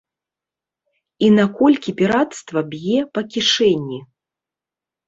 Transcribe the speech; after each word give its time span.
І 1.27 1.29
наколькі 1.39 1.95
пірацтва 2.01 2.59
б'е 2.73 2.99
па 3.15 3.21
кішэні? 3.37 3.99